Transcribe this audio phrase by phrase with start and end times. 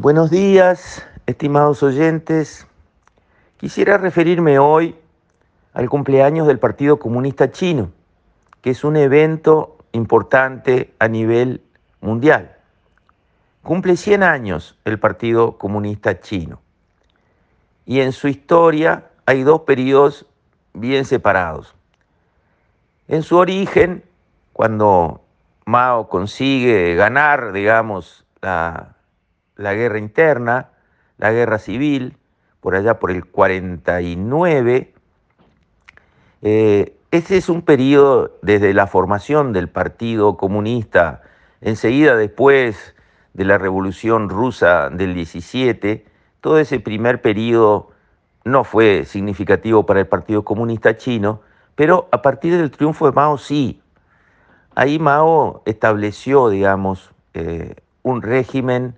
[0.00, 2.68] Buenos días, estimados oyentes.
[3.56, 4.94] Quisiera referirme hoy
[5.74, 7.90] al cumpleaños del Partido Comunista Chino,
[8.62, 11.62] que es un evento importante a nivel
[12.00, 12.56] mundial.
[13.64, 16.60] Cumple 100 años el Partido Comunista Chino.
[17.84, 20.26] Y en su historia hay dos periodos
[20.74, 21.74] bien separados.
[23.08, 24.04] En su origen,
[24.52, 25.22] cuando
[25.66, 28.94] Mao consigue ganar, digamos, la,
[29.58, 30.70] la guerra interna,
[31.18, 32.16] la guerra civil,
[32.60, 34.94] por allá por el 49.
[36.42, 41.22] Eh, ese es un periodo desde la formación del Partido Comunista,
[41.60, 42.94] enseguida después
[43.34, 46.04] de la Revolución Rusa del 17,
[46.40, 47.90] todo ese primer periodo
[48.44, 51.40] no fue significativo para el Partido Comunista Chino,
[51.74, 53.80] pero a partir del triunfo de Mao sí.
[54.74, 58.97] Ahí Mao estableció, digamos, eh, un régimen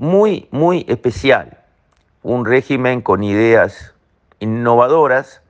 [0.00, 1.58] muy, muy especial,
[2.22, 3.94] un régimen con ideas
[4.38, 5.42] innovadoras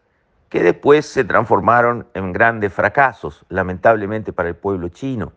[0.48, 5.32] que después se transformaron en grandes fracasos, lamentablemente para el pueblo chino,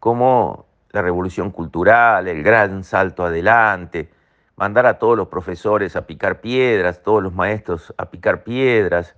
[0.00, 4.10] como la revolución cultural, el gran salto adelante,
[4.56, 9.14] mandar a todos los profesores a picar piedras, todos los maestros a picar piedras,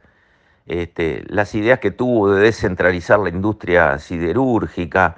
[0.66, 5.16] este, las ideas que tuvo de descentralizar la industria siderúrgica,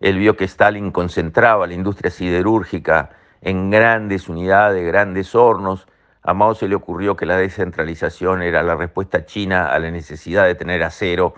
[0.00, 3.10] él vio que Stalin concentraba la industria siderúrgica
[3.46, 5.86] en grandes unidades, grandes hornos.
[6.22, 10.46] A Mao se le ocurrió que la descentralización era la respuesta china a la necesidad
[10.46, 11.32] de tener acero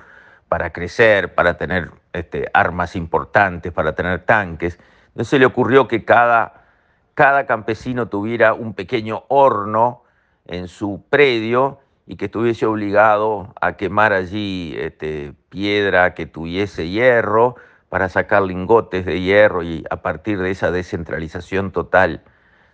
[0.49, 4.79] para crecer, para tener este, armas importantes, para tener tanques.
[5.09, 6.65] Entonces se le ocurrió que cada,
[7.13, 10.03] cada campesino tuviera un pequeño horno
[10.47, 17.57] en su predio y que estuviese obligado a quemar allí este, piedra que tuviese hierro
[17.89, 22.23] para sacar lingotes de hierro y a partir de esa descentralización total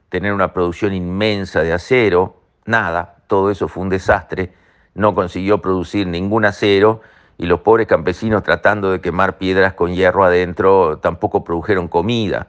[0.08, 4.52] tener una producción inmensa de acero, nada, todo eso fue un desastre,
[4.94, 7.00] no consiguió producir ningún acero
[7.38, 12.48] y los pobres campesinos tratando de quemar piedras con hierro adentro tampoco produjeron comida,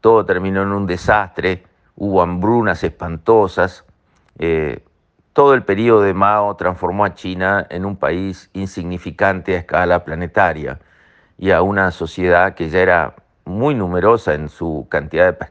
[0.00, 1.64] todo terminó en un desastre,
[1.96, 3.84] hubo hambrunas espantosas,
[4.38, 4.82] eh,
[5.32, 10.78] todo el periodo de Mao transformó a China en un país insignificante a escala planetaria
[11.44, 15.46] y a una sociedad que ya era muy numerosa en su cantidad de,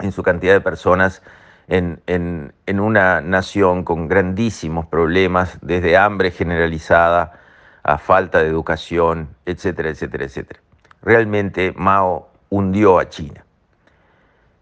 [0.00, 1.22] en su cantidad de personas,
[1.66, 7.40] en, en, una nación con grandísimos problemas, desde hambre generalizada
[7.82, 10.60] a falta de educación, etcétera, etcétera, etcétera.
[11.00, 13.42] Realmente Mao hundió a China.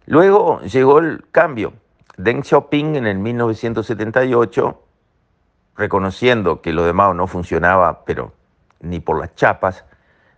[0.06, 1.72] Luego llegó el cambio.
[2.19, 4.81] Deng Xiaoping en el 1978,
[5.77, 8.33] reconociendo que lo de Mao no funcionaba, pero
[8.78, 9.84] ni por las chapas,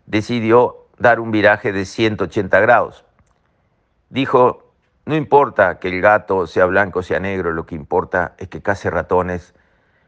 [0.07, 3.05] decidió dar un viraje de 180 grados.
[4.11, 4.73] Dijo,
[5.07, 8.63] no importa que el gato sea blanco o sea negro, lo que importa es que
[8.63, 9.55] case ratones,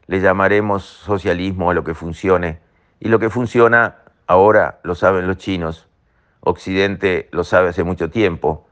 [0.06, 2.60] le llamaremos socialismo a lo que funcione.
[3.00, 5.88] Y lo que funciona ahora lo saben los chinos,
[6.40, 8.66] Occidente lo sabe hace mucho tiempo.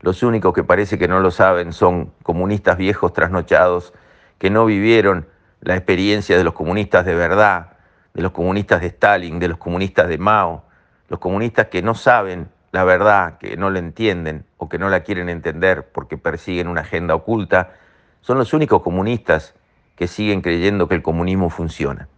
[0.00, 3.92] Los únicos que parece que no lo saben son comunistas viejos trasnochados
[4.38, 5.26] que no vivieron
[5.60, 7.77] la experiencia de los comunistas de verdad,
[8.14, 10.64] de los comunistas de Stalin, de los comunistas de Mao,
[11.08, 15.00] los comunistas que no saben la verdad, que no la entienden o que no la
[15.00, 17.72] quieren entender porque persiguen una agenda oculta,
[18.20, 19.54] son los únicos comunistas
[19.96, 22.08] que siguen creyendo que el comunismo funciona.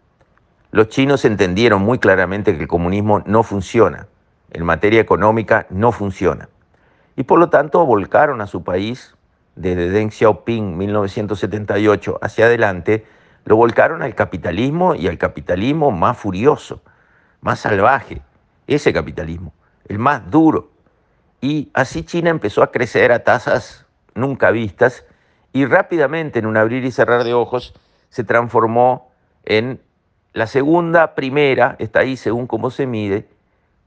[0.73, 4.07] Los chinos entendieron muy claramente que el comunismo no funciona,
[4.51, 6.49] en materia económica no funciona.
[7.17, 9.15] Y por lo tanto volcaron a su país,
[9.57, 13.05] desde Deng Xiaoping 1978 hacia adelante,
[13.45, 16.83] lo volcaron al capitalismo y al capitalismo más furioso,
[17.41, 18.23] más salvaje,
[18.67, 19.53] ese capitalismo,
[19.89, 20.71] el más duro.
[21.41, 25.05] Y así China empezó a crecer a tasas nunca vistas
[25.53, 27.75] y rápidamente, en un abrir y cerrar de ojos,
[28.09, 29.11] se transformó
[29.45, 29.81] en
[30.33, 33.27] la segunda, primera, está ahí según cómo se mide,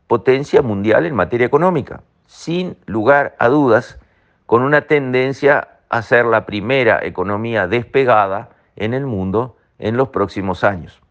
[0.08, 3.97] potencia mundial en materia económica, sin lugar a dudas,
[4.46, 10.64] con una tendencia a ser la primera economía despegada en el mundo en los próximos
[10.64, 11.03] años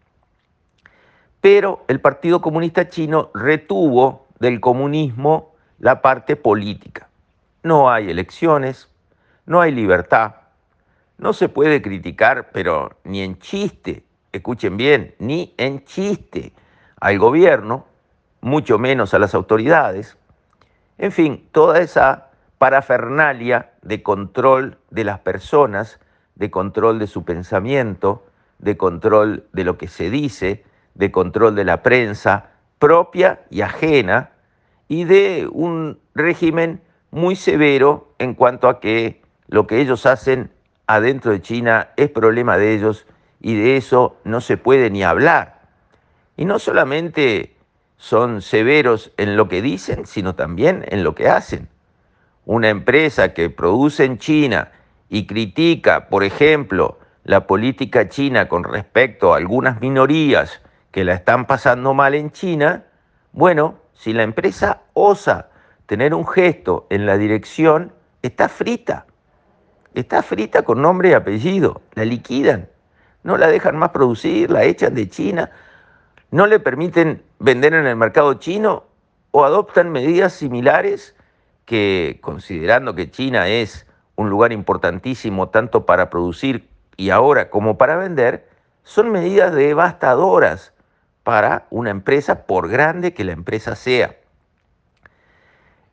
[1.43, 7.09] pero el Partido Comunista Chino retuvo del comunismo la parte política.
[7.65, 8.89] No hay elecciones,
[9.45, 10.37] no hay libertad,
[11.19, 16.53] no se puede criticar, pero ni en chiste, escuchen bien, ni en chiste
[17.01, 17.87] al gobierno,
[18.41, 20.17] mucho menos a las autoridades.
[20.97, 25.99] En fin, toda esa parafernalia de control de las personas,
[26.35, 28.25] de control de su pensamiento,
[28.59, 30.65] de control de lo que se dice,
[30.95, 34.31] de control de la prensa propia y ajena
[34.89, 36.81] y de un régimen
[37.11, 40.51] muy severo en cuanto a que lo que ellos hacen
[40.87, 43.07] adentro de China es problema de ellos
[43.41, 45.61] y de eso no se puede ni hablar.
[46.37, 47.55] Y no solamente
[47.97, 51.69] son severos en lo que dicen, sino también en lo que hacen.
[52.45, 54.73] Una empresa que produce en China
[55.13, 61.47] y critica, por ejemplo, la política china con respecto a algunas minorías que la están
[61.47, 62.85] pasando mal en China,
[63.33, 65.51] bueno, si la empresa osa
[65.85, 67.93] tener un gesto en la dirección,
[68.23, 69.05] está frita.
[69.93, 71.83] Está frita con nombre y apellido.
[71.93, 72.71] La liquidan.
[73.23, 75.51] No la dejan más producir, la echan de China,
[76.31, 78.85] no le permiten vender en el mercado chino
[79.31, 81.15] o adoptan medidas similares
[81.67, 83.87] que, considerando que China es
[84.17, 88.49] un lugar importantísimo tanto para producir y ahora como para vender,
[88.85, 90.73] son medidas devastadoras
[91.23, 94.17] para una empresa, por grande que la empresa sea.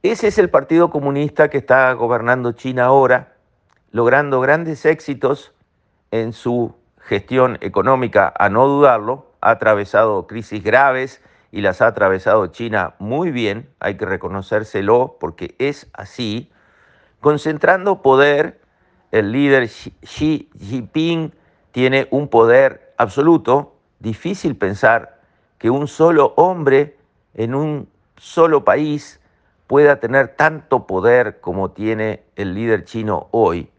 [0.01, 3.33] Ese es el Partido Comunista que está gobernando China ahora,
[3.91, 5.53] logrando grandes éxitos
[6.11, 11.21] en su gestión económica, a no dudarlo, ha atravesado crisis graves
[11.51, 16.51] y las ha atravesado China muy bien, hay que reconocérselo porque es así,
[17.19, 18.59] concentrando poder,
[19.11, 21.33] el líder Xi Jinping
[21.71, 25.19] tiene un poder absoluto, difícil pensar
[25.57, 26.97] que un solo hombre
[27.33, 29.19] en un solo país
[29.67, 33.69] pueda tener tanto poder como tiene el líder chino hoy.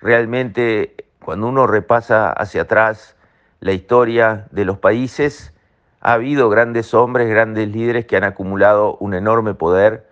[0.00, 3.16] Realmente, cuando uno repasa hacia atrás
[3.60, 5.52] la historia de los países,
[6.00, 10.07] ha habido grandes hombres, grandes líderes que han acumulado un enorme poder.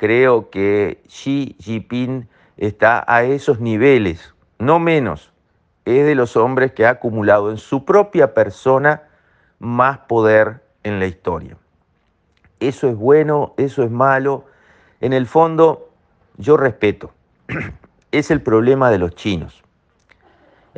[0.00, 2.26] Creo que Xi Jinping
[2.56, 5.30] está a esos niveles, no menos.
[5.84, 9.02] Es de los hombres que ha acumulado en su propia persona
[9.58, 11.58] más poder en la historia.
[12.60, 14.46] Eso es bueno, eso es malo.
[15.02, 15.90] En el fondo,
[16.38, 17.12] yo respeto.
[18.10, 19.62] Es el problema de los chinos.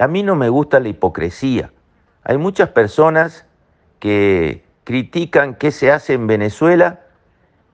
[0.01, 1.71] A mí no me gusta la hipocresía.
[2.25, 3.47] Hay muchas personas
[4.01, 7.02] que critican qué se hace en Venezuela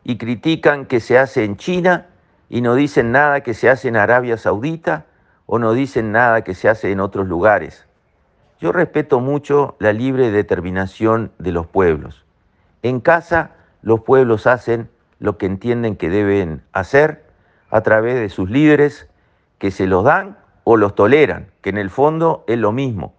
[0.08, 2.06] y critican qué se hace en China
[2.48, 5.04] y no dicen nada que se hace en Arabia Saudita
[5.44, 7.84] o no dicen nada que se hace en otros lugares.
[8.58, 12.24] Yo respeto mucho la libre determinación de los pueblos.
[12.82, 13.50] En casa
[13.82, 14.88] los pueblos hacen
[15.18, 17.26] lo que entienden que deben hacer
[17.68, 19.10] a través de sus líderes
[19.58, 23.14] que se los dan o los toleran, que en el fondo es lo mismo.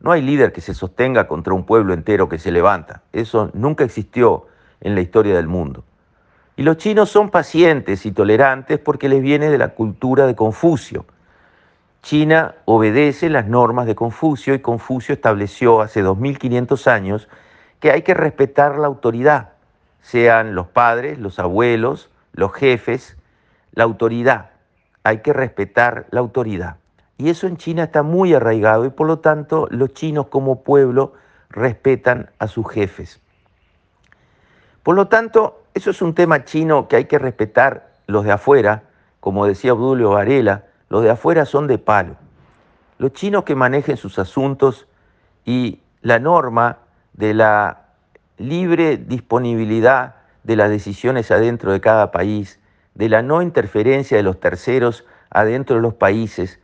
[0.00, 3.02] No hay líder que se sostenga contra un pueblo entero que se levanta.
[3.12, 4.48] Eso nunca existió
[4.80, 5.84] en la historia del mundo.
[6.56, 11.06] Y los chinos son pacientes y tolerantes porque les viene de la cultura de Confucio.
[12.02, 17.28] China obedece las normas de Confucio y Confucio estableció hace 2500 años
[17.80, 19.50] que hay que respetar la autoridad,
[20.02, 23.16] sean los padres, los abuelos, los jefes,
[23.72, 24.50] la autoridad.
[25.04, 26.76] Hay que respetar la autoridad.
[27.18, 31.14] Y eso en China está muy arraigado y por lo tanto los chinos como pueblo
[31.50, 33.20] respetan a sus jefes.
[34.82, 38.84] Por lo tanto, eso es un tema chino que hay que respetar los de afuera,
[39.20, 42.16] como decía Obdulio Varela, los de afuera son de palo.
[42.98, 44.86] Los chinos que manejen sus asuntos
[45.44, 46.78] y la norma
[47.14, 47.86] de la
[48.38, 52.60] libre disponibilidad de las decisiones adentro de cada país,
[52.94, 56.60] de la no interferencia de los terceros adentro de los países,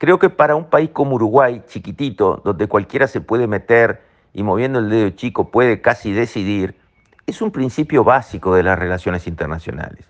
[0.00, 4.00] Creo que para un país como Uruguay, chiquitito, donde cualquiera se puede meter
[4.32, 6.74] y moviendo el dedo chico puede casi decidir,
[7.30, 10.04] es un principio básico de las relaciones internacionales.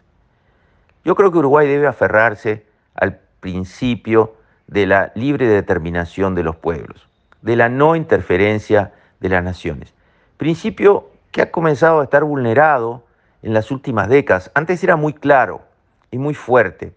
[1.04, 4.34] Yo creo que Uruguay debe aferrarse al principio
[4.66, 7.08] de la libre determinación de los pueblos,
[7.42, 9.94] de la no interferencia de las naciones.
[10.36, 13.04] Principio que ha comenzado a estar vulnerado
[13.42, 14.50] en las últimas décadas.
[14.54, 15.62] Antes era muy claro
[16.10, 16.92] y muy fuerte.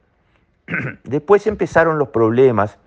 [1.04, 2.78] Después empezaron los problemas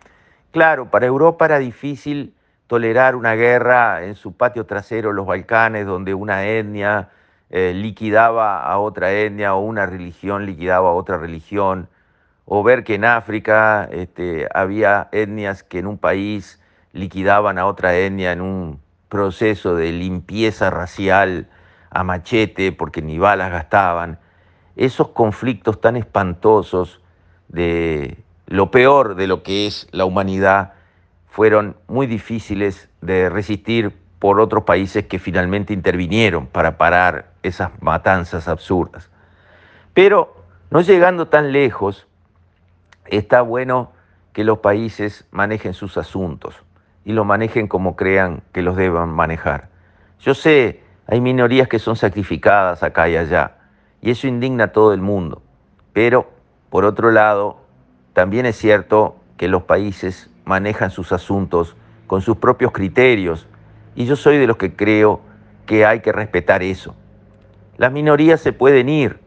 [0.57, 2.35] Claro, para Europa era difícil
[2.67, 7.11] tolerar una guerra en su patio trasero, los Balcanes, donde una etnia
[7.51, 11.89] eh, liquidaba a otra etnia o una religión liquidaba a otra religión,
[12.45, 16.61] o ver que en África este, había etnias que en un país
[16.93, 21.49] liquidaban a otra etnia en un proceso de limpieza racial
[21.91, 24.19] a machete porque ni balas gastaban.
[24.77, 27.01] Esos conflictos tan espantosos
[27.49, 30.75] de lo peor de lo que es la humanidad
[31.27, 38.49] fueron muy difíciles de resistir por otros países que finalmente intervinieron para parar esas matanzas
[38.49, 39.11] absurdas.
[39.95, 40.37] Pero
[40.71, 42.07] no llegando tan lejos,
[43.07, 43.93] está bueno
[44.33, 46.55] que los países manejen sus asuntos
[47.05, 49.69] y lo manejen como crean que los deban manejar.
[50.21, 53.59] Yo sé, hay minorías que son sacrificadas acá y allá,
[54.01, 55.43] y eso indigna a todo el mundo,
[55.93, 56.35] pero
[56.69, 57.61] Por otro lado,
[58.13, 63.47] también es cierto que los países manejan sus asuntos con sus propios criterios
[63.97, 65.21] y yo soy de los que creo
[65.65, 66.95] que hay que respetar eso.
[67.79, 69.19] Las minorías se pueden ir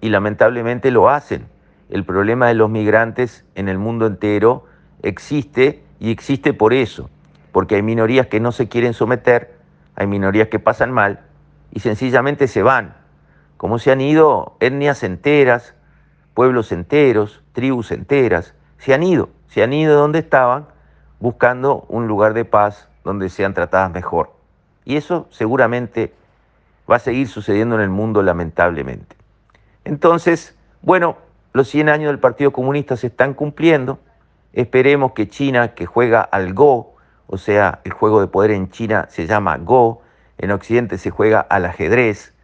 [0.00, 1.46] y lamentablemente lo hacen.
[1.88, 4.64] El problema de los migrantes en el mundo entero
[5.02, 7.08] existe y existe por eso,
[7.52, 9.56] porque hay minorías que no se quieren someter,
[9.94, 11.20] hay minorías que pasan mal
[11.72, 12.96] y sencillamente se van,
[13.56, 15.74] como se han ido etnias enteras,
[16.34, 20.66] pueblos enteros, tribus enteras, se han ido, se han ido de donde estaban
[21.20, 24.32] buscando un lugar de paz donde sean tratadas mejor.
[24.84, 26.12] Y eso seguramente
[26.90, 29.16] va a seguir sucediendo en el mundo lamentablemente.
[29.84, 31.16] Entonces, bueno,
[31.52, 34.00] los 100 años del Partido Comunista se están cumpliendo.
[34.52, 36.96] Esperemos que China, que juega al Go,
[37.28, 40.02] o sea, el juego de poder en China se llama Go,
[40.38, 42.34] en Occidente se juega al ajedrez.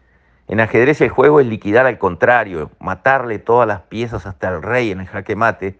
[0.47, 4.91] En ajedrez el juego es liquidar al contrario, matarle todas las piezas hasta el rey
[4.91, 5.77] en el jaque mate.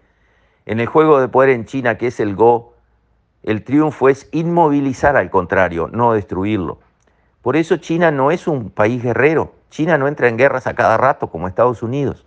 [0.66, 2.73] En el juego de poder en China, que es el Go,
[3.44, 6.78] el triunfo es inmovilizar al contrario, no destruirlo.
[7.42, 9.52] Por eso China no es un país guerrero.
[9.68, 12.24] China no entra en guerras a cada rato como Estados Unidos.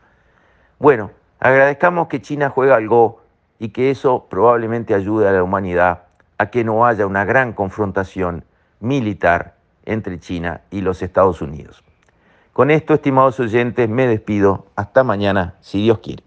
[0.78, 1.10] Bueno,
[1.40, 3.22] agradezcamos que China juega al Go
[3.58, 6.04] y que eso probablemente ayude a la humanidad
[6.38, 8.46] a que no haya una gran confrontación
[8.80, 9.56] militar
[9.86, 11.84] entre China y los Estados Unidos.
[12.54, 14.68] Con esto, estimados oyentes, me despido.
[14.76, 16.27] Hasta mañana, si Dios quiere.